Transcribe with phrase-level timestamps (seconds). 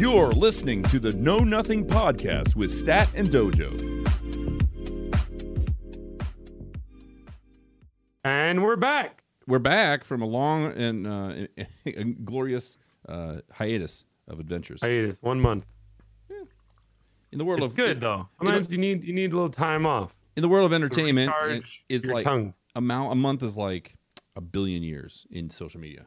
[0.00, 3.68] You're listening to the Know Nothing Podcast with Stat and Dojo.
[8.24, 9.24] And we're back.
[9.46, 11.32] We're back from a long and uh,
[12.24, 12.78] glorious
[13.10, 14.80] uh, hiatus of adventures.
[14.80, 15.66] Hiatus, one month.
[17.30, 18.26] In the world It's of good though.
[18.38, 20.16] Sometimes you need you need a little time off.
[20.34, 22.54] in the world of entertainment, it recharge is like tongue.
[22.74, 23.96] a, a month is like
[24.34, 26.06] a billion years in social media.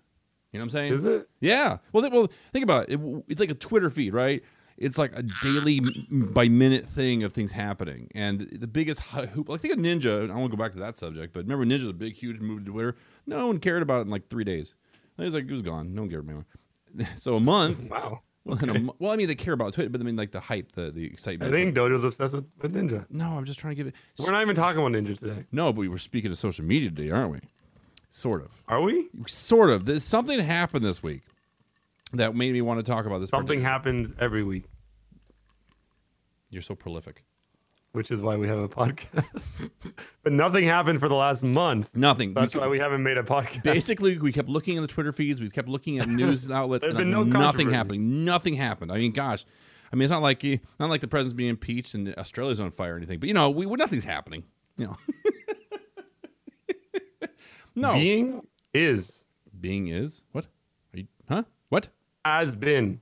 [0.53, 0.93] You know what I'm saying?
[0.93, 1.27] Is it?
[1.41, 1.77] Yeah.
[1.91, 2.99] Well, th- well, think about it.
[2.99, 3.23] it.
[3.27, 4.41] It's like a Twitter feed, right?
[4.77, 9.49] It's like a daily by minute thing of things happening, and the biggest hoop.
[9.49, 10.31] Like think of Ninja.
[10.31, 12.71] I won't go back to that subject, but remember Ninja, the big, huge move to
[12.71, 12.95] Twitter.
[13.27, 14.73] No one cared about it in like three days.
[15.17, 15.93] It was like it was gone.
[15.93, 16.45] No one cared anymore.
[17.17, 17.87] So a month.
[17.89, 18.21] Wow.
[18.45, 20.41] Well, in a well, I mean, they care about Twitter, but I mean, like the
[20.41, 21.53] hype, the the excitement.
[21.55, 23.05] I think Dojo's obsessed with, with Ninja.
[23.09, 23.95] no, I'm just trying to give it.
[24.19, 25.45] We're not even talking about Ninja today.
[25.53, 27.39] No, but we were speaking of social media today, aren't we?
[28.15, 28.51] Sort of.
[28.67, 29.09] Are we?
[29.25, 29.85] Sort of.
[29.85, 31.23] There's something happened this week
[32.13, 33.31] that made me want to talk about this.
[33.31, 34.65] Something happens every week,
[36.51, 37.23] You're so prolific.
[37.93, 39.25] which is why we have a podcast.
[40.23, 41.89] but nothing happened for the last month.
[41.95, 42.35] Nothing.
[42.35, 43.63] That's We- why we haven't made a podcast.
[43.63, 45.41] Basically, we kept looking in the Twitter feeds.
[45.41, 46.83] We kept looking at news outlets.
[46.83, 48.23] There's and been no nothing happening.
[48.25, 48.91] Nothing happened.
[48.91, 49.43] I mean, gosh.
[49.91, 50.43] I mean, it's not like
[50.79, 53.19] not like the president's being impeached and Australia's on fire or anything.
[53.19, 54.43] But you know, we nothing's happening.
[54.77, 54.97] You know.
[57.75, 57.93] no.
[57.93, 58.41] Being
[58.73, 59.25] is
[59.59, 60.45] Being is what?
[60.93, 61.07] Are you?
[61.27, 61.43] Huh?
[61.69, 61.89] What?
[62.25, 63.01] has been.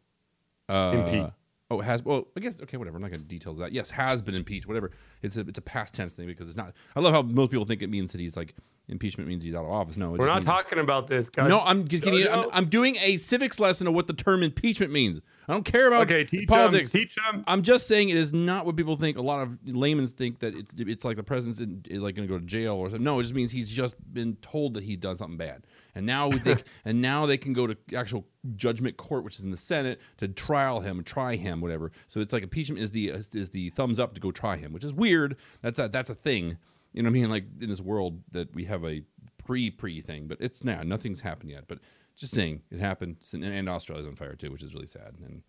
[0.67, 1.33] Uh, Impeached.
[1.69, 2.03] Oh, has.
[2.03, 2.59] Well, I guess.
[2.61, 2.97] Okay, whatever.
[2.97, 3.71] I'm not going to details of that.
[3.71, 4.67] Yes, has been impeached.
[4.67, 4.91] Whatever.
[5.21, 6.73] It's a it's a past tense thing because it's not.
[6.95, 8.55] I love how most people think it means that he's like
[8.91, 9.97] impeachment means he's out of office.
[9.97, 11.49] No, We're not means- talking about this, guys.
[11.49, 12.27] No, I'm just getting.
[12.27, 15.21] I'm, I'm doing a civics lesson of what the term impeachment means.
[15.47, 16.91] I don't care about Okay, teach politics.
[16.91, 17.43] Them, teach them.
[17.47, 19.17] I'm just saying it is not what people think.
[19.17, 22.33] A lot of laymen think that it's it's like the president's in, like going to
[22.33, 23.03] go to jail or something.
[23.03, 25.63] No, it just means he's just been told that he's done something bad,
[25.95, 28.25] and now they and now they can go to actual
[28.55, 31.91] judgment court, which is in the Senate, to trial him, try him, whatever.
[32.07, 34.83] So it's like impeachment is the is the thumbs up to go try him, which
[34.83, 35.37] is weird.
[35.61, 36.57] That's a, that's a thing.
[36.93, 37.29] You know what I mean?
[37.29, 39.01] Like in this world that we have a
[39.45, 41.65] pre pre thing, but it's now nothing's happened yet.
[41.67, 41.79] But
[42.17, 45.41] just saying it happened, and, and Australia's on fire too, which is really sad and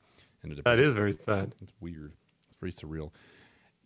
[0.43, 1.55] and That is very sad.
[1.61, 2.13] it's weird.
[2.49, 3.11] It's very surreal.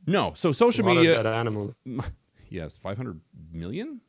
[0.06, 1.21] No, so social media.
[1.31, 1.77] animals.
[2.49, 3.21] yes, five hundred
[3.53, 4.00] million.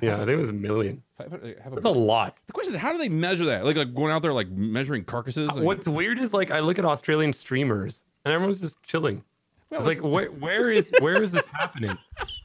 [0.00, 1.02] Yeah, I half- think it was a million.
[1.18, 2.38] 500 a That's a lot.
[2.46, 3.64] the question is, how do they measure that?
[3.64, 5.58] Like, like going out there, like measuring carcasses.
[5.58, 9.24] What's weird is like I look at Australian streamers and everyone's just chilling.
[9.68, 11.96] Well, it's like where where is where is this happening?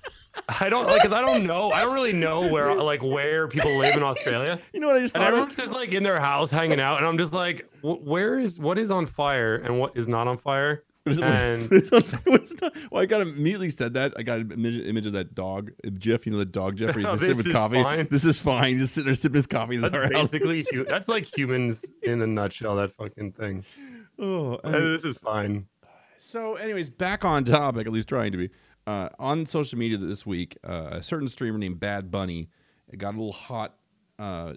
[0.48, 1.72] I don't like because I don't know.
[1.72, 4.60] I don't really know where like where people live in Australia.
[4.74, 5.34] you know what I just And thought?
[5.34, 5.40] of?
[5.40, 8.78] everyone's just like in their house hanging out, and I'm just like, where is what
[8.78, 10.84] is on fire and what is not on fire?
[11.04, 14.14] What is and- what is it- what is it- well, I got immediately said that.
[14.18, 16.26] I got an image, image of that dog GIF.
[16.26, 16.96] You know, the dog GIF.
[16.96, 17.82] Where he's just sitting with coffee.
[17.82, 18.08] fine.
[18.12, 18.74] This is fine.
[18.74, 20.30] He's just sitting there sipping his coffee That's house.
[20.30, 22.76] basically hu- that's like humans in a nutshell.
[22.76, 23.64] That fucking thing.
[24.20, 25.68] Oh, Uh, this is fine.
[26.18, 28.50] So, anyways, back on topic, at least trying to be.
[28.88, 32.50] Uh, on social media this week, uh, a certain streamer named Bad Bunny
[32.98, 33.76] got a little hot,
[34.20, 34.54] uh,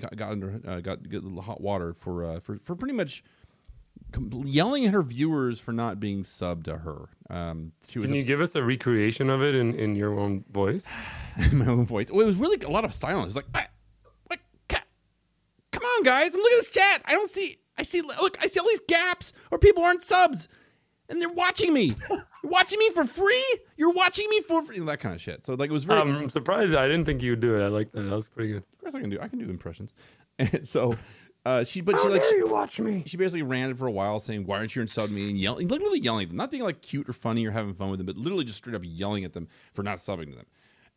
[0.00, 2.94] got, got under, uh, got, got a little hot water for uh, for for pretty
[2.94, 3.24] much
[4.44, 7.08] yelling at her viewers for not being subbed to her.
[7.28, 10.18] Um, she was Can you ups- give us a recreation of it in, in your
[10.18, 10.84] own voice?
[11.50, 12.10] in my own voice.
[12.10, 13.34] Well, it was really a lot of silence.
[13.36, 13.66] Like, "Ah,
[14.26, 14.84] what, ca-
[15.72, 16.34] come on, guys!
[16.34, 17.02] I'm looking at this chat.
[17.04, 17.58] I don't see.
[17.78, 18.00] I see.
[18.00, 20.48] Look, I see all these gaps, or people aren't subs,
[21.10, 21.94] and they're watching me.
[22.10, 23.44] You're watching me for free.
[23.76, 24.78] You're watching me for free.
[24.78, 25.44] That kind of shit.
[25.44, 26.00] So like, it was very.
[26.00, 26.74] I'm surprised.
[26.74, 27.62] I didn't think you would do it.
[27.62, 28.00] I like that.
[28.02, 28.62] That was pretty good.
[28.72, 29.18] of course, I can do.
[29.20, 29.92] I can do impressions.
[30.38, 30.94] And so,
[31.44, 32.22] uh, she, but she How like.
[32.22, 33.02] dare She, you watch me?
[33.04, 36.00] she basically ranted for a while, saying, "Why aren't you subbing me?" and yelling, literally
[36.00, 38.16] yelling at them, not being like cute or funny or having fun with them, but
[38.16, 40.46] literally just straight up yelling at them for not subbing to them.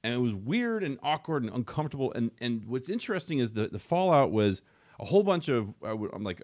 [0.01, 2.13] And it was weird and awkward and uncomfortable.
[2.13, 4.61] And and what's interesting is the the fallout was
[4.97, 6.41] a whole bunch of I would- I'm like.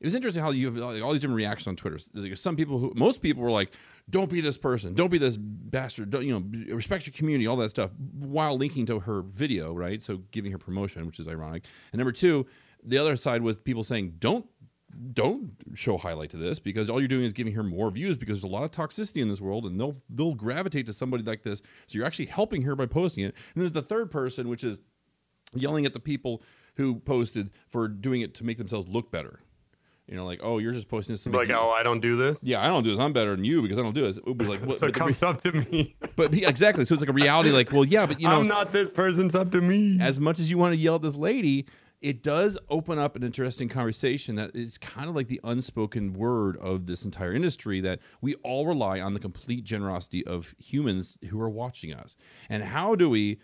[0.00, 1.98] It was interesting how you have like, all these different reactions on Twitter.
[2.12, 3.72] Like, some people who, most people were like,
[4.10, 4.94] "Don't be this person.
[4.94, 6.10] Don't be this bastard.
[6.10, 6.74] Don't you know?
[6.74, 7.46] Respect your community.
[7.46, 10.02] All that stuff." While linking to her video, right?
[10.02, 11.64] So giving her promotion, which is ironic.
[11.92, 12.46] And number two,
[12.84, 14.46] the other side was people saying, "Don't
[15.12, 18.40] don't show highlight to this because all you're doing is giving her more views because
[18.40, 21.42] there's a lot of toxicity in this world and they'll they'll gravitate to somebody like
[21.42, 24.64] this so you're actually helping her by posting it and there's the third person which
[24.64, 24.80] is
[25.54, 26.42] yelling at the people
[26.76, 29.40] who posted for doing it to make themselves look better
[30.08, 32.42] you know like oh you're just posting this Like, oh, I don't do this.
[32.42, 34.36] yeah I don't do this I'm better than you because I don't do this it
[34.36, 35.96] was like what, So but, the come re- up to me.
[36.16, 38.72] but exactly so it's like a reality like well yeah but you know I'm not
[38.72, 39.98] this person's up to me.
[40.00, 41.66] as much as you want to yell at this lady,
[42.02, 46.56] it does open up an interesting conversation that is kind of like the unspoken word
[46.58, 51.40] of this entire industry that we all rely on the complete generosity of humans who
[51.40, 52.14] are watching us.
[52.50, 53.38] And how do we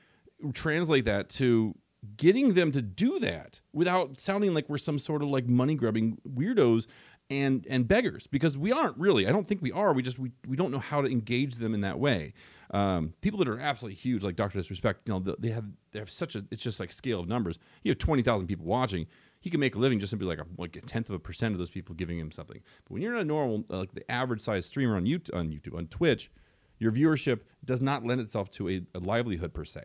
[0.53, 1.75] translate that to
[2.17, 6.19] getting them to do that without sounding like we're some sort of like money grubbing
[6.29, 6.87] weirdos
[7.31, 9.27] and and beggars because we aren't really.
[9.27, 9.93] I don't think we are.
[9.93, 12.35] We just we, we don't know how to engage them in that way.
[12.73, 16.11] Um, people that are absolutely huge, like Doctor Disrespect, you know, they have they have
[16.11, 17.59] such a it's just like scale of numbers.
[17.83, 19.07] You have twenty thousand people watching.
[19.41, 21.53] He can make a living just simply like a like a tenth of a percent
[21.53, 22.61] of those people giving him something.
[22.85, 25.51] But when you're in a normal uh, like the average size streamer on YouTube on
[25.51, 26.31] YouTube on Twitch,
[26.79, 29.83] your viewership does not lend itself to a, a livelihood per se.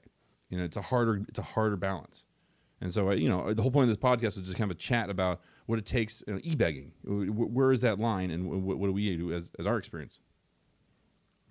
[0.50, 2.26] You know, it's a harder it's a harder balance.
[2.80, 4.80] And so, you know, the whole point of this podcast is just kind of a
[4.80, 6.92] chat about what it takes, you know, e-begging.
[7.04, 10.20] Where is that line, and what, what do we do as, as our experience?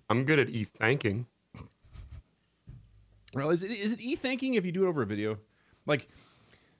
[0.09, 1.25] I'm good at e-thanking.
[3.33, 5.37] Well, is it is it e-thanking if you do it over a video?
[5.85, 6.07] Like,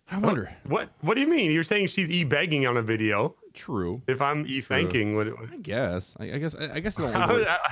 [0.10, 0.50] I wonder.
[0.64, 1.52] What What do you mean?
[1.52, 3.36] You're saying she's e-begging on a video?
[3.54, 4.02] True.
[4.08, 5.28] If I'm e-thanking, what?
[5.28, 6.16] I guess.
[6.20, 6.56] I, I guess.
[6.56, 6.98] I, I guess.
[7.00, 7.72] I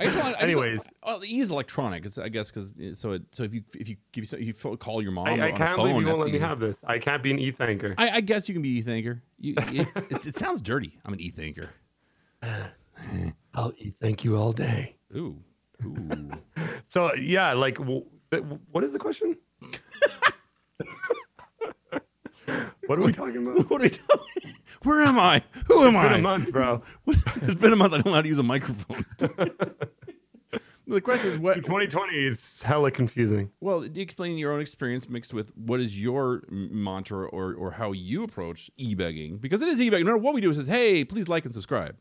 [0.00, 2.06] I just want, I Anyways, just, oh, E is electronic.
[2.18, 5.02] I guess because uh, so it, so if you if you give if you call
[5.02, 6.40] your mom, I, I on can't phone, believe you won't let me E.
[6.40, 6.78] have this.
[6.84, 7.94] I can't be an e thinker.
[7.98, 9.22] I, I guess you can be e-thinker.
[9.38, 10.98] You, it, it, it sounds dirty.
[11.04, 11.68] I'm an e-thinker.
[13.54, 14.96] I'll e-thank you all day.
[15.14, 15.36] Ooh,
[15.84, 16.30] ooh.
[16.88, 18.42] So yeah, like, w- th-
[18.72, 19.36] what is the question?
[22.86, 23.70] what are we talking about?
[23.70, 24.54] what are we doing?
[24.82, 25.42] Where am I?
[25.66, 26.04] Who am I?
[26.04, 26.82] It's been a month, bro.
[27.06, 27.92] it's been a month.
[27.92, 29.04] I don't know how to use a microphone.
[30.94, 33.50] The question is what 2020 is hella confusing.
[33.60, 37.92] Well, you explain your own experience mixed with what is your mantra or, or how
[37.92, 40.06] you approach e-begging because it is e-begging.
[40.06, 41.96] No matter what we do, it says, "Hey, please like and subscribe,"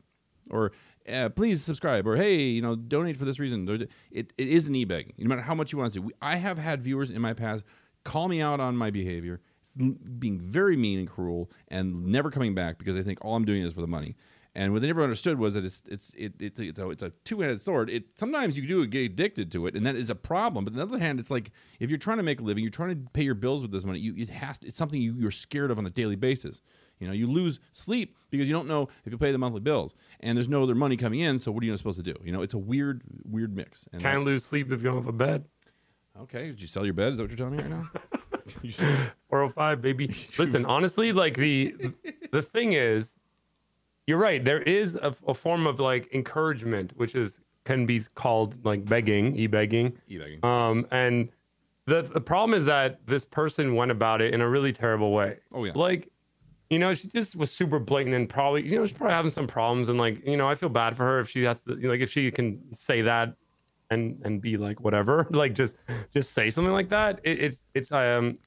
[0.49, 0.71] or
[1.11, 3.67] uh, "Please subscribe," or "Hey, you know, donate for this reason."
[4.11, 5.13] It, it is an e-begging.
[5.17, 6.11] No matter how much you want to do.
[6.21, 7.63] I have had viewers in my past
[8.03, 9.41] call me out on my behavior,
[10.17, 13.61] being very mean and cruel, and never coming back because they think all I'm doing
[13.61, 14.15] is for the money.
[14.55, 17.11] And what they never understood was that it's it's it, it's it's a, it's a
[17.23, 17.89] two handed sword.
[17.89, 20.65] It sometimes you do get addicted to it, and that is a problem.
[20.65, 22.71] But on the other hand, it's like if you're trying to make a living, you're
[22.71, 23.99] trying to pay your bills with this money.
[23.99, 26.61] You it has to, it's something you, you're scared of on a daily basis.
[26.99, 29.93] You know, you lose sleep because you don't know if you pay the monthly bills,
[30.19, 31.37] and there's no other money coming in.
[31.37, 32.15] So what are you supposed to do?
[32.23, 33.87] You know, it's a weird weird mix.
[33.93, 35.45] And Can't lose sleep if you don't have a bed.
[36.23, 37.11] okay, did you sell your bed?
[37.13, 37.89] Is that what you're telling me right now?
[39.29, 40.07] 405 baby
[40.39, 41.75] listen honestly like the
[42.31, 43.13] the thing is
[44.09, 44.43] you're right.
[44.43, 49.35] There is a, a form of like encouragement which is can be called like begging
[49.37, 49.95] e-begging.
[50.09, 50.43] E-begging.
[50.43, 51.29] um and
[51.85, 55.37] the the problem is that this person went about it in a really terrible way.
[55.53, 55.73] Oh yeah.
[55.75, 56.09] like
[56.71, 59.47] you know she just was super blatant and probably you know she's probably having some
[59.47, 61.99] problems and like you know i feel bad for her if she has to like
[61.99, 63.35] if she can say that
[63.91, 65.75] and and be like whatever like just
[66.13, 67.19] just say something like that.
[67.23, 68.37] It, it's it's um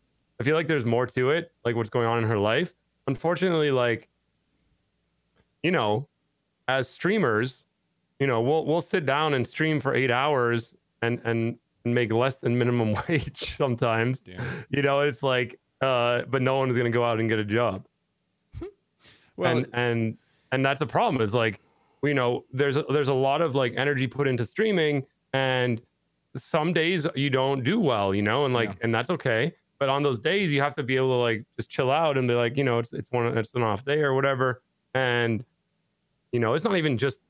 [0.41, 2.75] i feel like there's more to it like what's going on in her life.
[3.07, 4.09] Unfortunately like
[5.63, 6.09] you know
[6.69, 7.67] as streamers
[8.21, 12.39] you know we'll we'll sit down and stream for eight hours and and make less
[12.39, 14.65] than minimum wage sometimes Damn.
[14.71, 17.39] you know it's like uh but no one is going to go out and get
[17.39, 17.87] a job
[19.37, 20.17] Well, and and
[20.53, 21.61] and that's a problem is like
[22.03, 25.81] you know there's a, there's a lot of like energy put into streaming and
[26.37, 28.75] some days you don't do well you know and like Yeah.
[28.83, 31.69] and that's okay but on those days you have to be able to like just
[31.71, 34.15] chill out and be like you know it's it's one it's an off day or
[34.15, 34.63] whatever
[34.95, 35.45] and
[36.33, 37.21] you know it's not even just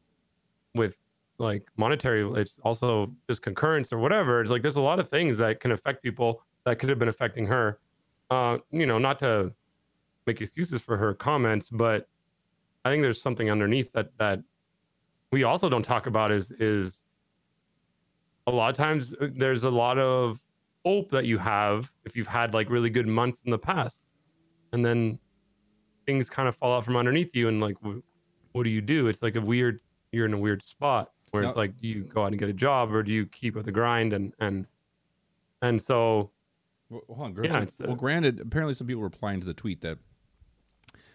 [0.74, 0.96] with
[1.38, 4.40] like monetary it's also just concurrence or whatever.
[4.40, 7.08] It's like there's a lot of things that can affect people that could have been
[7.08, 7.78] affecting her.
[8.30, 9.52] Uh you know not to
[10.26, 12.08] make excuses for her comments, but
[12.84, 14.40] I think there's something underneath that that
[15.30, 17.02] we also don't talk about is is
[18.46, 20.40] a lot of times uh, there's a lot of
[20.84, 24.06] hope that you have if you've had like really good months in the past,
[24.72, 25.18] and then
[26.06, 27.76] things kind of fall out from underneath you, and like
[28.52, 29.06] what do you do?
[29.08, 29.80] It's like a weird
[30.12, 32.52] you're in a weird spot where it's like do you go out and get a
[32.52, 34.66] job or do you keep with the grind and and
[35.62, 36.30] and so
[36.90, 37.44] Well, hold on.
[37.44, 39.98] Yeah, so- uh, well, granted, apparently some people were replying to the tweet that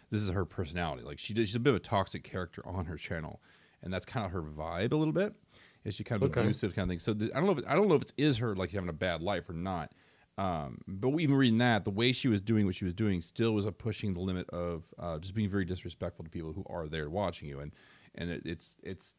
[0.10, 1.04] this is her personality.
[1.04, 3.42] Like she did, she's a bit of a toxic character on her channel,
[3.84, 5.34] and that's kind of her vibe a little bit.
[5.84, 6.42] Is she kind of Okay.
[6.42, 7.00] abusive kind of thing?
[7.00, 7.52] So the, I don't know.
[7.52, 9.54] If it, I don't know if it is her like having a bad life or
[9.54, 9.92] not.
[10.38, 13.54] Um, but even reading that, the way she was doing what she was doing still
[13.54, 17.10] was pushing the limit of uh, just being very disrespectful to people who are there
[17.10, 17.74] watching you, and
[18.16, 19.16] and it, it's it's.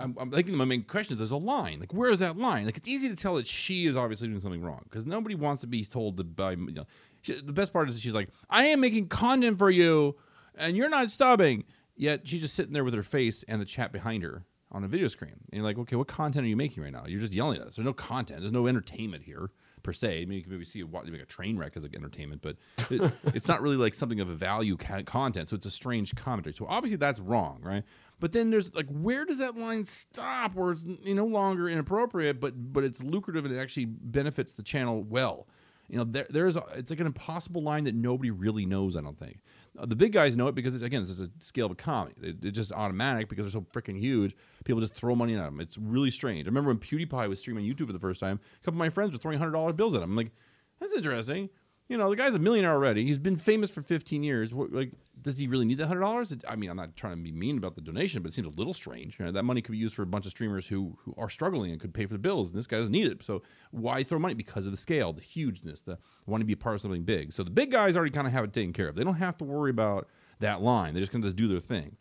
[0.00, 1.78] I'm, I'm thinking my main question is there's a line.
[1.78, 2.66] Like where is that line?
[2.66, 5.60] Like it's easy to tell that she is obviously doing something wrong because nobody wants
[5.60, 6.86] to be told to buy you know
[7.22, 10.16] she, the best part is she's like I am making content for you
[10.56, 11.62] and you're not stopping
[11.94, 14.88] yet she's just sitting there with her face and the chat behind her on a
[14.88, 15.34] video screen.
[15.34, 17.04] And you're like okay what content are you making right now?
[17.06, 17.76] You're just yelling at us.
[17.76, 18.40] There's no content.
[18.40, 19.52] There's no entertainment here
[19.82, 20.22] per se.
[20.22, 22.56] I mean you can maybe see what like a train wreck as like entertainment but
[22.90, 26.14] it, it's not really like something of a value ca- content so it's a strange
[26.14, 26.54] commentary.
[26.54, 27.84] So obviously that's wrong right?
[28.18, 31.68] But then there's like where does that line stop where it's you know, no longer
[31.68, 35.46] inappropriate but but it's lucrative and it actually benefits the channel well
[35.90, 38.96] You know, there, there's a, it's like an impossible line that nobody really knows.
[38.96, 39.40] I don't think
[39.76, 42.14] uh, the big guys know it because it's, again, this is a scale of economy.
[42.22, 44.36] It, it's just automatic because they're so freaking huge.
[44.64, 45.60] People just throw money at them.
[45.60, 46.46] It's really strange.
[46.46, 48.38] I remember when PewDiePie was streaming YouTube for the first time.
[48.38, 50.10] A couple of my friends were throwing hundred dollar bills at him.
[50.10, 50.30] I'm like,
[50.78, 51.50] that's interesting
[51.90, 53.04] you know, the guy's a millionaire already.
[53.04, 54.54] He's been famous for 15 years.
[54.54, 56.32] What, like, does he really need that hundred dollars?
[56.46, 58.50] I mean, I'm not trying to be mean about the donation, but it seems a
[58.50, 59.18] little strange.
[59.18, 61.28] You know, that money could be used for a bunch of streamers who who are
[61.28, 63.24] struggling and could pay for the bills, and this guy doesn't need it.
[63.24, 63.42] So
[63.72, 64.34] why throw money?
[64.34, 67.32] Because of the scale, the hugeness, the want to be a part of something big.
[67.32, 68.94] So the big guys already kind of have it taken care of.
[68.94, 70.06] They don't have to worry about
[70.38, 70.94] that line.
[70.94, 71.96] They're just going to do their thing.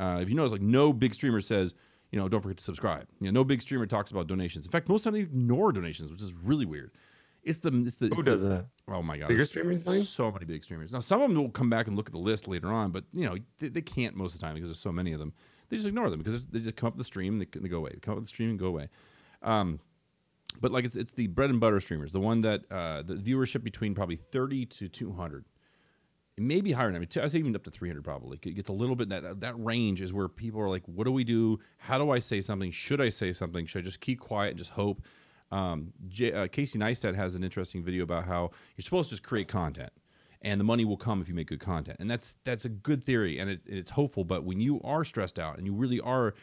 [0.00, 1.74] Uh, if you notice, like no big streamer says,
[2.10, 3.06] you know, don't forget to subscribe.
[3.20, 4.64] You know, no big streamer talks about donations.
[4.64, 6.92] In fact, most of them ignore donations, which is really weird.
[7.44, 8.66] It's the it's the Who does that?
[8.88, 10.02] Oh my god, Bigger streamers, like?
[10.02, 10.92] So many big streamers.
[10.92, 13.04] Now some of them will come back and look at the list later on, but
[13.12, 15.32] you know they, they can't most of the time because there's so many of them.
[15.68, 17.78] They just ignore them because they just come up the stream and they, they go
[17.78, 17.90] away.
[17.94, 18.88] They come up the stream and go away.
[19.42, 19.80] Um,
[20.60, 23.62] but like it's it's the bread and butter streamers, the one that uh, the viewership
[23.62, 25.44] between probably thirty to two hundred.
[26.36, 28.40] Maybe higher than I mean, I say even up to 300 probably.
[28.42, 31.12] It gets a little bit that that range is where people are like, "What do
[31.12, 31.60] we do?
[31.78, 32.72] How do I say something?
[32.72, 33.66] Should I say something?
[33.66, 35.02] Should I just keep quiet and just hope?"
[35.54, 39.22] Um, J- uh, Casey Neistat has an interesting video about how you're supposed to just
[39.22, 39.92] create content,
[40.42, 43.04] and the money will come if you make good content, and that's that's a good
[43.04, 44.24] theory, and it, it's hopeful.
[44.24, 46.34] But when you are stressed out and you really are,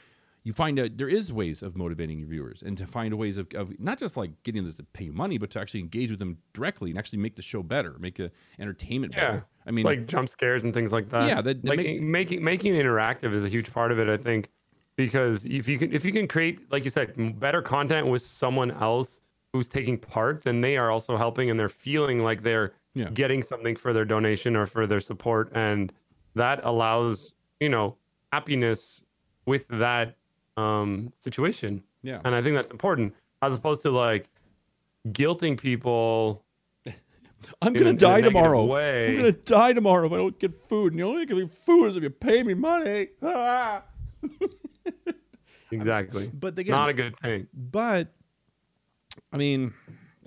[0.44, 3.48] you find out there is ways of motivating your viewers, and to find ways of,
[3.53, 6.20] of not just like getting them to pay you money, but to actually engage with
[6.20, 9.25] them directly and actually make the show better, make the entertainment Yeah.
[9.32, 9.46] better.
[9.65, 11.27] I mean, like jump scares and things like that.
[11.27, 14.08] Yeah, that- that like make- making making it interactive is a huge part of it.
[14.08, 14.50] I think
[14.98, 18.72] because if you can if you can create like you said better content with someone
[18.72, 19.22] else
[19.54, 23.10] who's taking part, then they are also helping and they're feeling like they're Yeah.
[23.14, 25.92] getting something for their donation or for their support, and
[26.36, 27.96] that allows you know
[28.32, 29.02] happiness
[29.46, 30.16] with that
[30.58, 31.82] um, situation.
[32.04, 34.30] yeah, And I think that's important as opposed to like
[35.10, 36.44] guilting people
[37.62, 38.66] I'm gonna in die negative tomorrow.
[38.66, 39.08] way.
[39.10, 40.94] I'm gonna die tomorrow if I don't get food.
[40.94, 43.08] And the only way I can get food is if you pay me money.
[43.24, 43.84] Ah.
[45.72, 46.30] exactly.
[46.34, 47.48] But again, Not a good thing.
[47.54, 48.14] but
[49.32, 49.74] I mean,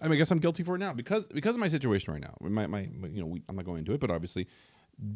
[0.01, 2.23] I mean, I guess I'm guilty for it now because because of my situation right
[2.23, 2.35] now.
[2.41, 4.47] My my, my- you know, we, I'm not going into it, but obviously,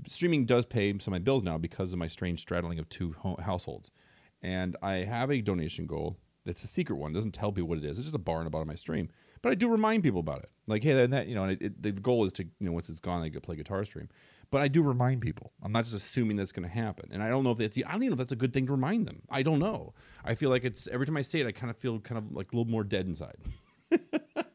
[0.07, 3.15] streaming does pay some of my bills now because of my strange straddling of two
[3.19, 3.91] ho- households,
[4.43, 6.19] and I have a donation goal.
[6.45, 7.11] That's a secret one.
[7.11, 7.99] It doesn't tell people what it is.
[7.99, 9.11] It's just a bar in the bottom of my stream.
[9.43, 10.51] But I do remind people about it.
[10.67, 12.73] Like, hey, that, that you know, and it, it, the goal is to, you know,
[12.73, 14.09] once it's gone, I could play guitar stream.
[14.51, 15.53] But I do remind people.
[15.63, 17.11] I'm not just assuming that's going to happen.
[17.13, 18.67] And I don't know if that's, I don't even know if that's a good thing
[18.67, 19.23] to remind them.
[19.31, 19.95] I don't know.
[20.25, 22.33] I feel like it's, every time I say it, I kind of feel kind of
[22.33, 23.37] like a little more dead inside.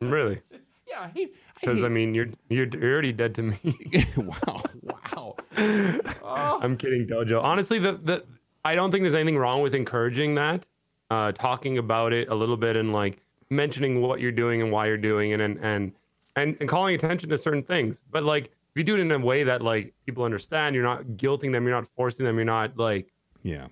[0.02, 0.42] Really?
[0.86, 3.58] Yeah, I I Because I mean, you're, you're already dead to me.
[4.18, 6.60] wow, wow.
[6.62, 7.42] I'm kidding, Dojo.
[7.42, 8.26] Honestly, the the
[8.66, 10.66] I don't think there's anything wrong with encouraging that,
[11.10, 14.88] uh, talking about it a little bit and like mentioning what you're doing and why
[14.88, 15.94] you're doing it and and
[16.36, 18.02] and and calling attention to certain things.
[18.12, 21.04] But like, if you do it in a way that like people understand, you're not
[21.18, 23.68] guilting them, you're not forcing them, you're not like Yeah.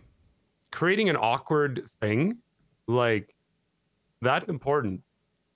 [0.72, 2.38] creating an awkward thing,
[2.88, 3.34] like
[4.22, 5.02] that's important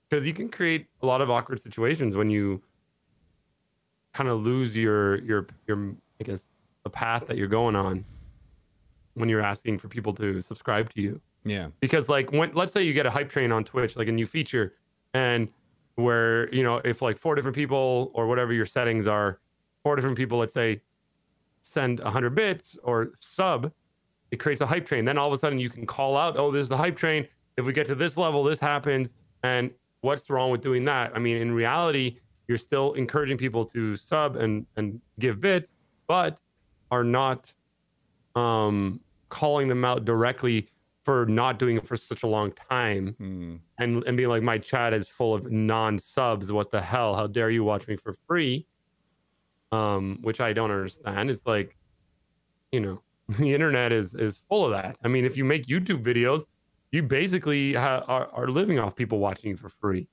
[0.08, 2.62] because you can create a lot of awkward situations when you
[4.12, 6.48] kind of lose your your your I guess
[6.84, 8.04] the path that you're going on
[9.14, 11.68] when you're asking for people to subscribe to you Yeah.
[11.80, 14.26] because like when let's say you get a hype train on Twitch like a new
[14.26, 14.74] feature
[15.14, 15.48] and
[15.94, 19.40] where you know if like four different people or whatever your settings are
[19.84, 20.82] four different people let's say
[21.62, 23.72] send 100 bits or sub
[24.32, 25.04] it creates a hype train.
[25.04, 27.26] Then all of a sudden you can call out oh there's the hype train.
[27.56, 29.14] If we get to this level this happens.
[29.44, 31.12] And what's wrong with doing that?
[31.14, 35.74] I mean in reality you're still encouraging people to sub and and give bits
[36.08, 36.40] but
[36.90, 37.52] are not
[38.34, 40.68] um calling them out directly
[41.06, 43.56] for not doing it for such a long time Hmm.
[43.78, 47.50] and and being like my chat is full of non-subs what the hell how dare
[47.50, 48.66] you watch me for free
[49.72, 51.76] um which i don't understand it's like
[52.72, 53.00] you know
[53.38, 56.42] the internet is is full of that i mean if you make youtube videos
[56.92, 60.06] you basically ha- are, are living off people watching you for free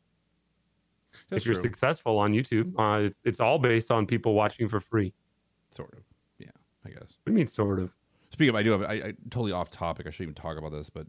[1.30, 1.64] That's if you're true.
[1.70, 5.14] successful on youtube uh it's it's all based on people watching for free
[5.72, 6.04] Sort of.
[6.38, 6.52] Yeah,
[6.86, 7.00] I guess.
[7.02, 7.92] what do you mean sort of
[8.34, 10.08] Speaking of, I do have, I, I totally off topic.
[10.08, 11.06] I shouldn't even talk about this, but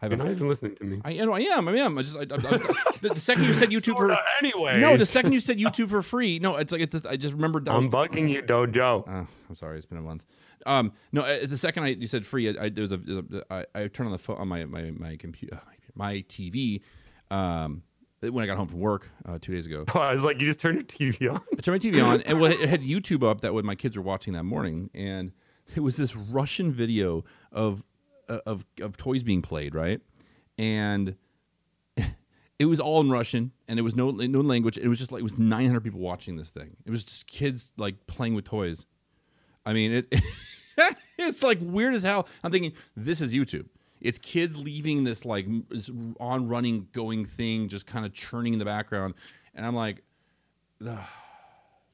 [0.00, 1.68] I have you're a not even listening to me I, you know, I am.
[1.68, 1.98] I am.
[1.98, 2.58] I just, I, I, I,
[3.02, 6.00] the, the second you said YouTube for, anyway no, the second you said YouTube for
[6.00, 7.74] free, no, it's like it's just, I just remembered that.
[7.74, 10.24] i'm bugging you dojo Oh, I'm sorry, it's been a month.
[10.64, 13.42] Um, no, uh, the second I you said free, I, I there was a, a
[13.50, 15.60] I, I turned on the phone on my my my computer,
[15.94, 16.80] my TV,
[17.30, 17.82] um,
[18.22, 19.84] when I got home from work uh, two days ago.
[19.94, 22.40] i was like you just turned your tv on I turned my TV on, and
[22.40, 25.32] well, it had YouTube up that what my kids were watching that morning, and
[25.76, 27.82] it was this Russian video of
[28.28, 30.00] uh, of of toys being played, right?
[30.58, 31.16] And
[32.58, 34.78] it was all in Russian and it was no no language.
[34.78, 36.76] It was just like it was 900 people watching this thing.
[36.84, 38.86] It was just kids like playing with toys.
[39.64, 40.14] I mean, it
[41.18, 42.28] it's like weird as hell.
[42.42, 43.66] I'm thinking this is YouTube.
[44.00, 48.58] It's kids leaving this like this on running going thing, just kind of churning in
[48.58, 49.14] the background,
[49.54, 50.02] and I'm like,
[50.84, 50.98] ugh,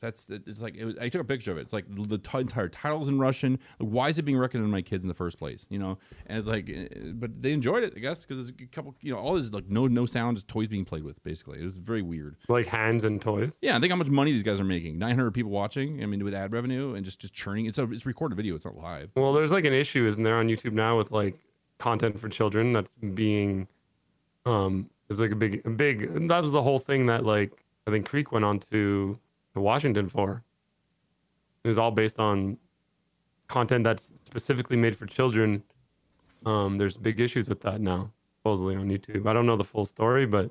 [0.00, 1.62] that's it's like it was, I took a picture of it.
[1.62, 3.58] It's like the t- entire title's in Russian.
[3.78, 5.66] Like, why is it being recommended to my kids in the first place?
[5.70, 8.66] You know, and it's like, eh, but they enjoyed it, I guess, because it's a
[8.66, 11.22] couple, you know, all this like no no sound, just toys being played with.
[11.22, 12.36] Basically, it was very weird.
[12.48, 13.58] Like hands and toys.
[13.62, 14.98] Yeah, I think how much money these guys are making.
[14.98, 16.02] 900 people watching.
[16.02, 17.66] I mean, with ad revenue and just just churning.
[17.66, 18.54] It's a it's recorded video.
[18.54, 19.10] It's not live.
[19.16, 21.38] Well, there's like an issue, isn't there, on YouTube now with like
[21.78, 23.68] content for children that's being
[24.46, 27.52] um is like a big a big and that was the whole thing that like
[27.86, 29.18] I think Creek went on to
[29.58, 30.42] to Washington for.
[31.64, 32.56] It was all based on
[33.48, 35.62] content that's specifically made for children.
[36.46, 39.26] Um, there's big issues with that now, supposedly on YouTube.
[39.26, 40.50] I don't know the full story, but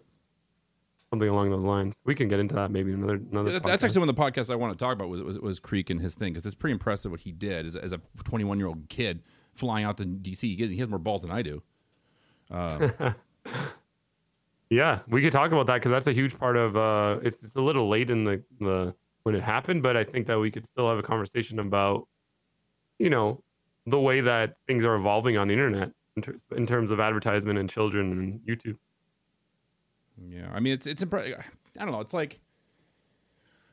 [1.10, 2.02] something along those lines.
[2.04, 3.52] We can get into that maybe another another.
[3.52, 3.86] That- That's podcast.
[3.86, 6.02] actually one of the podcasts I want to talk about was was, was Creek and
[6.02, 8.68] his thing because it's pretty impressive what he did as, a- as a 21 year
[8.68, 9.24] old kid
[9.54, 10.42] flying out to DC.
[10.42, 11.64] He has, he has more balls than I do.
[14.70, 16.76] Yeah, we could talk about that because that's a huge part of.
[16.76, 18.94] Uh, it's it's a little late in the the
[19.24, 22.08] when it happened, but I think that we could still have a conversation about,
[23.00, 23.44] you know,
[23.86, 27.60] the way that things are evolving on the internet in, ter- in terms of advertisement
[27.60, 28.78] and children and YouTube.
[30.30, 31.40] Yeah, I mean it's it's impre-
[31.80, 32.02] I don't know.
[32.02, 32.40] It's like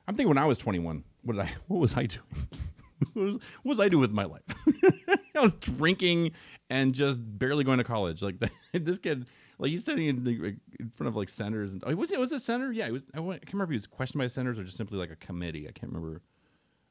[0.06, 2.48] I'm thinking when I was 21, what did I what was I doing?
[3.12, 4.42] what, was, what was I doing with my life?
[5.36, 6.32] I was drinking
[6.70, 8.22] and just barely going to college.
[8.22, 8.36] Like
[8.72, 9.26] this kid,
[9.58, 12.32] like he's sitting in, the, in front of like senators and oh, was it was
[12.32, 12.73] it a senator?
[12.73, 13.04] Yeah, he was.
[13.14, 15.16] I, I can't remember if he was questioned by senators or just simply like a
[15.16, 15.68] committee.
[15.68, 16.23] I can't remember.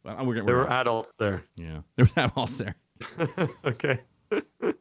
[0.03, 1.43] Well, we're gonna, There we're were adults there.
[1.55, 2.75] yeah, there were adults there.
[3.65, 3.99] okay.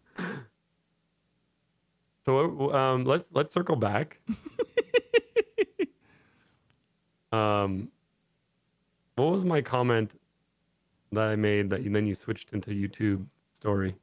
[2.24, 4.20] so um, let's let's circle back.
[7.32, 7.88] um,
[9.16, 10.18] what was my comment
[11.12, 13.94] that I made that you, then you switched into YouTube story?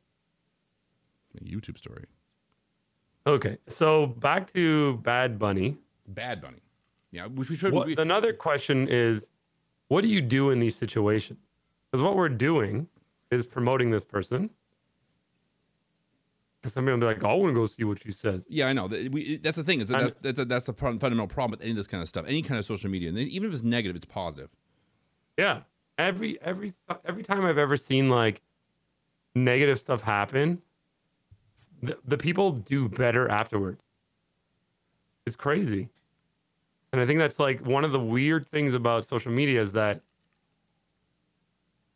[1.40, 2.06] A YouTube story.
[3.30, 5.78] Okay, so back to Bad Bunny.
[6.08, 6.62] Bad Bunny.
[7.12, 7.74] Yeah, which we should.
[7.74, 9.30] What, we, another question is,
[9.88, 11.40] what do you do in these situations?
[11.92, 12.88] Because what we're doing
[13.30, 14.50] is promoting this person.
[16.60, 18.74] Because somebody will be like, "I want to go see what she says." Yeah, I
[18.74, 18.88] know.
[18.88, 19.82] We- That's the thing.
[19.82, 22.26] Is that And- that's, that's the fundamental problem with any of this kind of stuff.
[22.28, 24.50] Any kind of social media, and even if it's negative, it's positive.
[25.38, 25.62] Yeah.
[26.00, 26.72] Every every
[27.06, 28.42] every time I've ever seen like
[29.36, 30.62] negative stuff happen,
[31.82, 33.82] the, the people do better afterwards.
[35.26, 35.90] It's crazy.
[36.92, 40.02] And I think that's like one of the weird things about social media is that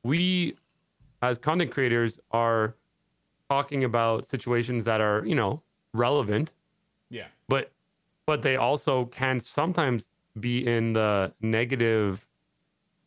[0.04, 0.56] we
[1.22, 2.76] as content creators are
[3.50, 5.62] talking about situations that are, you know,
[5.94, 6.52] relevant
[7.10, 7.28] Yeah.
[7.48, 7.72] but
[8.26, 10.06] but they also can sometimes
[10.40, 12.28] be in the negative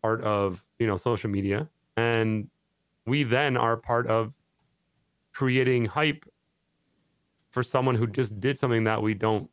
[0.02, 2.48] part of you know social media and
[3.06, 4.34] we then are part of
[5.32, 6.24] creating hype
[7.56, 9.48] for someone who just did something that we don't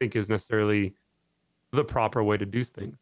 [0.00, 0.96] think is necessarily
[1.70, 2.96] the proper way to do things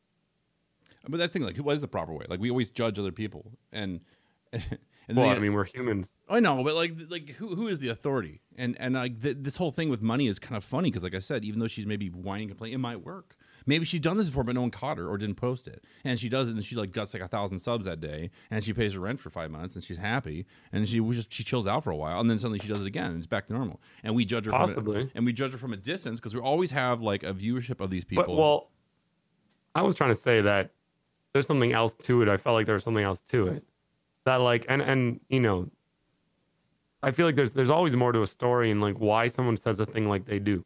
[1.09, 2.27] But that thing, like, what is the proper way?
[2.29, 4.01] Like, we always judge other people, and
[4.53, 7.89] and well i mean we're humans I know, but like, like who who is the
[7.89, 8.43] authority?
[8.59, 11.15] And and like th- this whole thing with money is kind of funny because, like
[11.15, 13.35] I said, even though she's maybe whining, complaining, it might work.
[13.71, 15.85] Maybe she's done this before, but no one caught her or didn't post it.
[16.03, 18.65] And she does it, and she like guts like a thousand subs that day, and
[18.65, 21.69] she pays her rent for five months, and she's happy, and she just she chills
[21.69, 23.53] out for a while, and then suddenly she does it again, and it's back to
[23.53, 23.81] normal.
[24.03, 25.03] And we judge her from Possibly.
[25.03, 27.81] a, and we judge her from a distance because we always have like a viewership
[27.81, 28.25] of these people.
[28.25, 28.71] but well
[29.77, 30.71] i was trying to say that
[31.33, 33.65] there's something else to it i felt like there was something else to it
[34.25, 35.71] that like and and you know
[37.05, 39.79] i feel like there's there's always more to a story and like why someone says
[39.79, 40.65] a thing like they do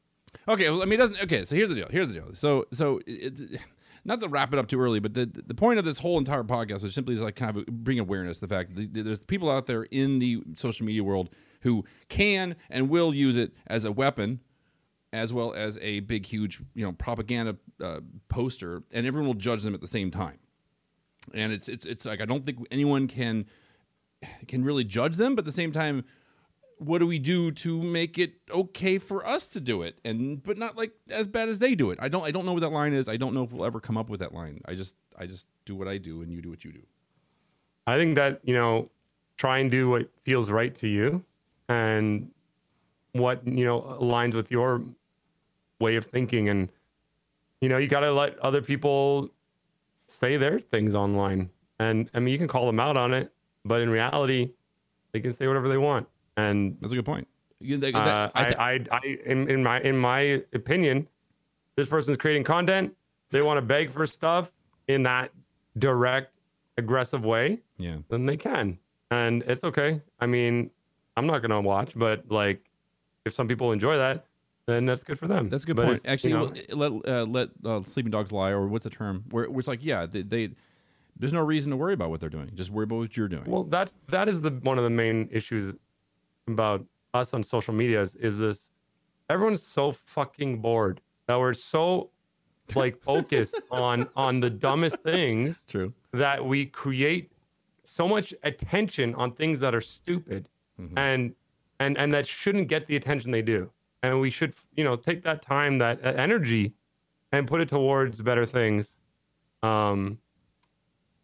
[0.49, 1.23] Okay, well, I mean, it doesn't.
[1.23, 1.89] Okay, so here's the deal.
[1.91, 2.35] Here's the deal.
[2.35, 3.61] So, so it,
[4.05, 6.43] not to wrap it up too early, but the the point of this whole entire
[6.43, 9.51] podcast was simply is like kind of bring awareness to the fact that there's people
[9.51, 11.31] out there in the social media world
[11.63, 14.41] who can and will use it as a weapon,
[15.13, 19.63] as well as a big, huge, you know, propaganda uh, poster, and everyone will judge
[19.63, 20.39] them at the same time.
[21.33, 23.47] And it's it's it's like I don't think anyone can
[24.47, 26.05] can really judge them, but at the same time,
[26.79, 29.99] what do we do to make it okay for us to do it?
[30.05, 31.99] And but not like as bad as they do it.
[32.01, 33.09] I don't i don't know what that line is.
[33.09, 34.61] I don't know if we'll ever come up with that line.
[34.67, 36.83] I just i just do what i do and you do what you do.
[37.87, 38.91] I think that you know
[39.37, 41.25] try and do what feels right to you
[41.69, 42.31] and
[43.13, 44.83] what you know aligns with your
[45.81, 46.49] way of thinking.
[46.49, 46.69] And
[47.61, 49.31] you know you got to let other people
[50.07, 51.51] say their things online.
[51.79, 53.33] And i mean you can call them out on it
[53.65, 54.51] but in reality
[55.13, 57.27] they can say whatever they want and that's a good point
[57.63, 61.07] Uh, that- I I, I, I, in, in my in my opinion,
[61.77, 62.95] this person's creating content.
[63.31, 64.53] They want to beg for stuff
[64.87, 65.33] in that
[65.79, 66.37] direct,
[66.79, 67.59] aggressive way.
[67.79, 67.97] yeah.
[68.09, 68.79] Then they can,
[69.11, 70.01] and it's okay.
[70.21, 70.71] I mean,
[71.17, 72.65] I'm not gonna watch, but like,
[73.25, 74.27] if some people enjoy that,
[74.67, 75.49] then that's good for them.
[75.49, 75.99] That's a good But point.
[75.99, 76.53] if, you Actually, know,
[77.03, 79.25] let uh, let uh, sleeping dogs lie, or what's the term?
[79.31, 80.51] Where, where it's like, yeah, they, they
[81.19, 82.51] there's no reason to worry about what they're doing.
[82.55, 83.45] Just worry about what you're doing.
[83.47, 85.75] Well, that that is the one of the main issues
[86.49, 88.71] about us on social media is, is this
[89.31, 92.11] everyone's so fucking bored that we're so
[92.75, 95.93] like focused on on the dumbest things True.
[96.13, 97.31] that we create
[97.85, 100.49] so much attention on things that are stupid
[100.81, 100.93] Mhm.
[100.97, 101.35] and
[101.79, 103.71] and and that shouldn't get the attention they do
[104.03, 106.73] and we should you know take that time that uh, energy
[107.31, 109.03] and put it towards better things
[109.63, 110.19] um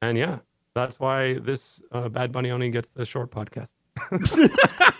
[0.03, 0.39] and yeah
[0.75, 3.73] that's why this uh, bad bunny only gets the short podcast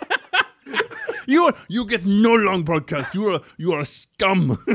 [1.27, 3.15] You are, you get no long broadcast.
[3.15, 4.57] You are you are a scum.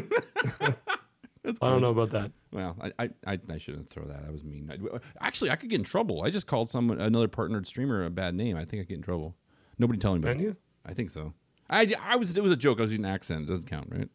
[1.62, 4.24] i don't know about that Well, I, I, I, I shouldn't throw that.
[4.24, 4.68] That was mean.
[4.70, 6.24] I, actually, I could get in trouble.
[6.24, 8.56] I just called someone, another partnered streamer, a bad name.
[8.56, 9.36] I think I get in trouble.
[9.78, 11.34] Nobody tell can you I think so.
[11.68, 12.36] I, I was.
[12.36, 12.78] It was a joke.
[12.78, 13.42] I was using an accent.
[13.42, 14.08] It doesn't count, right?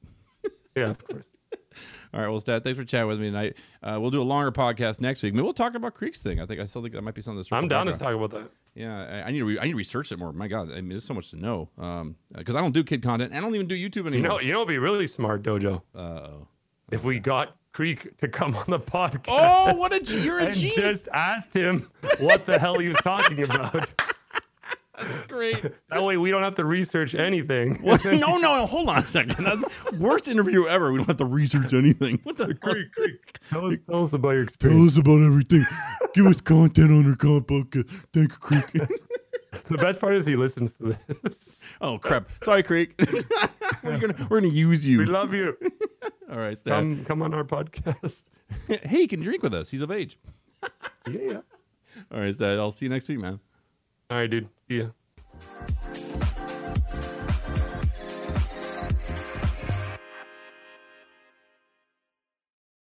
[0.75, 1.23] yeah of course
[2.13, 2.28] All right.
[2.30, 3.56] Well, Stat, thanks for chatting with me tonight.
[3.82, 5.34] Uh, we'll do a longer podcast next week.
[5.34, 6.39] Maybe we'll talk about Creek's thing.
[6.41, 7.52] I think I still think that might be something that's.
[7.52, 9.45] i'm down to talk about that Yeah, I, I need to.
[9.45, 10.34] Re- I need to research it more.
[10.34, 11.69] My God, I mean, there's so much to know.
[11.78, 13.34] Um, because I don't do kid content.
[13.34, 14.15] I don't even do YouTube anymore.
[14.15, 16.47] you know you know it'd be really smart dojo Uh oh.
[16.91, 20.76] if we got creek to come on the podcast Oh, what a you're a genius.
[20.76, 23.93] just asked him what the hell he was talking about
[25.27, 25.63] Great.
[25.89, 27.75] That way we don't have to research anything.
[27.81, 28.03] What?
[28.05, 29.65] no, no, hold on a second.
[29.99, 30.91] Worst interview ever.
[30.91, 32.19] We don't have to research anything.
[32.23, 32.87] What the Creek,
[33.49, 34.79] tell us, tell us about your experience.
[34.79, 35.65] Tell us about everything.
[36.13, 37.89] Give us content on our podcast.
[38.13, 38.89] Thank you, Creek.
[39.69, 41.61] The best part is he listens to this.
[41.81, 42.29] oh crap!
[42.43, 42.93] Sorry, Creek.
[43.83, 44.97] we're gonna we're gonna use you.
[44.99, 45.57] We love you.
[46.29, 46.73] All right, Stat.
[46.73, 48.29] Come, come on our podcast.
[48.67, 49.69] hey, you can drink with us.
[49.69, 50.17] He's of age.
[51.09, 51.41] Yeah, yeah.
[52.11, 52.41] All right.
[52.41, 53.39] I'll see you next week, man.
[54.12, 54.50] All right, dude.
[54.67, 54.88] See ya.